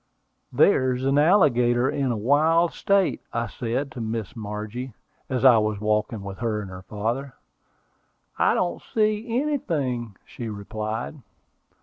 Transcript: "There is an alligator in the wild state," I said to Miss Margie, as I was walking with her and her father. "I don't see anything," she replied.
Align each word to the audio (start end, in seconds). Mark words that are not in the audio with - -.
"There 0.51 0.93
is 0.95 1.05
an 1.05 1.19
alligator 1.19 1.87
in 1.87 2.09
the 2.09 2.15
wild 2.17 2.73
state," 2.73 3.21
I 3.33 3.45
said 3.45 3.91
to 3.91 4.01
Miss 4.01 4.35
Margie, 4.35 4.95
as 5.29 5.45
I 5.45 5.59
was 5.59 5.79
walking 5.79 6.23
with 6.23 6.39
her 6.39 6.59
and 6.59 6.71
her 6.71 6.81
father. 6.81 7.35
"I 8.39 8.55
don't 8.55 8.81
see 8.81 9.27
anything," 9.39 10.15
she 10.25 10.49
replied. 10.49 11.19